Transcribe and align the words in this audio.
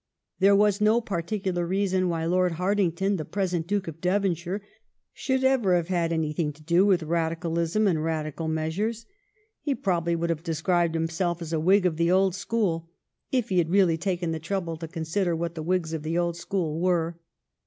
There 0.39 0.55
was 0.55 0.81
no 0.81 0.99
particular 0.99 1.63
reason 1.63 2.09
why 2.09 2.25
Lord 2.25 2.53
Hartington, 2.53 3.17
the 3.17 3.23
present 3.23 3.67
Duke 3.67 3.87
of 3.87 4.01
Devonshire, 4.01 4.63
should 5.13 5.43
ever 5.43 5.75
have 5.75 5.89
had 5.89 6.11
anything 6.11 6.51
to 6.53 6.63
do 6.63 6.87
with 6.87 7.03
Radical 7.03 7.55
ism 7.59 7.85
and 7.85 8.03
Radical 8.03 8.47
measures. 8.47 9.05
He 9.59 9.75
probably 9.75 10.15
would 10.15 10.31
HOME 10.31 10.37
RULE 10.37 10.43
375 10.43 10.87
have 10.87 10.89
described 10.89 10.95
himself 11.35 11.41
as 11.43 11.53
a 11.53 11.63
Whig 11.63 11.85
of 11.85 11.97
the 11.97 12.09
old 12.09 12.33
school, 12.33 12.89
if 13.31 13.49
he 13.49 13.59
had 13.59 13.69
really 13.69 13.95
taken 13.99 14.31
the 14.31 14.39
trouble 14.39 14.75
to 14.77 14.87
consider 14.87 15.35
what 15.35 15.53
the 15.53 15.61
Whigs 15.61 15.93
of 15.93 16.01
the 16.01 16.17
old 16.17 16.35
school 16.35 16.79
were. 16.81 17.19